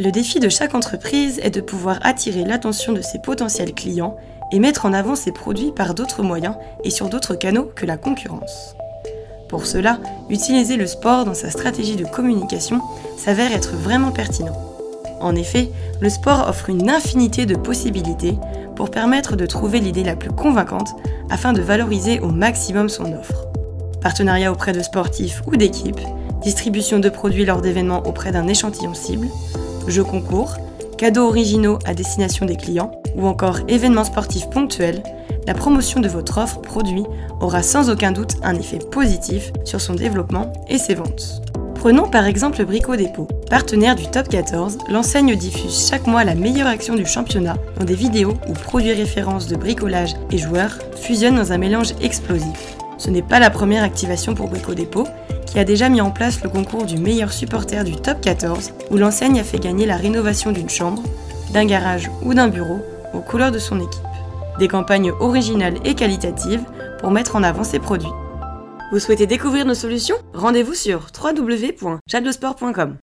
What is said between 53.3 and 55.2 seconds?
la première activation pour Brico Dépôt,